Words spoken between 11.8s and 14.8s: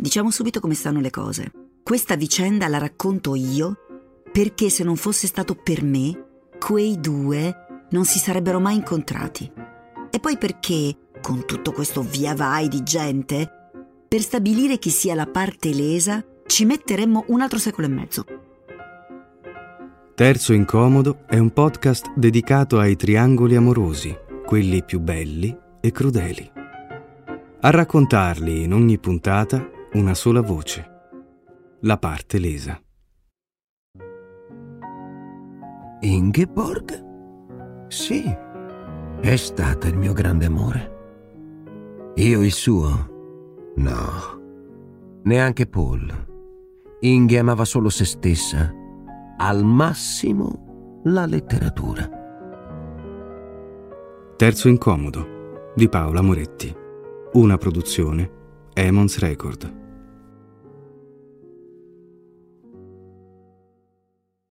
via vai di gente, per stabilire